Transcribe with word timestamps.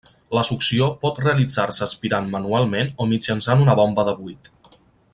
La 0.35 0.43
succió 0.47 0.87
pot 1.03 1.19
realitzar-se 1.25 1.83
aspirant 1.87 2.31
manualment 2.37 2.91
o 3.05 3.07
mitjançant 3.15 3.63
una 3.67 3.77
bomba 3.83 4.09
de 4.11 4.21
buit. 4.23 4.55